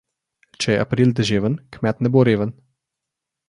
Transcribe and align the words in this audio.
Če 0.63 0.73
je 0.75 0.79
april 0.85 1.13
deževen, 1.19 1.59
kmet 1.77 2.03
ne 2.07 2.13
bo 2.17 2.25
reven. 2.31 2.59